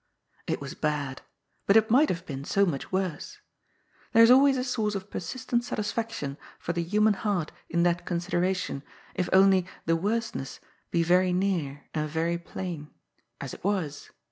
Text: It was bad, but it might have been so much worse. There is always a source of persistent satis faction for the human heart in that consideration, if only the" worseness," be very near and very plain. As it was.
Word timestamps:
It 0.47 0.59
was 0.59 0.73
bad, 0.73 1.21
but 1.67 1.77
it 1.77 1.91
might 1.91 2.09
have 2.09 2.25
been 2.25 2.43
so 2.43 2.65
much 2.65 2.91
worse. 2.91 3.37
There 4.13 4.23
is 4.23 4.31
always 4.31 4.57
a 4.57 4.63
source 4.63 4.95
of 4.95 5.11
persistent 5.11 5.63
satis 5.63 5.91
faction 5.91 6.37
for 6.57 6.73
the 6.73 6.81
human 6.81 7.13
heart 7.13 7.51
in 7.69 7.83
that 7.83 8.03
consideration, 8.03 8.81
if 9.13 9.29
only 9.31 9.67
the" 9.85 9.95
worseness," 10.05 10.59
be 10.89 11.03
very 11.03 11.33
near 11.33 11.83
and 11.93 12.09
very 12.09 12.39
plain. 12.39 12.89
As 13.39 13.53
it 13.53 13.63
was. 13.63 14.09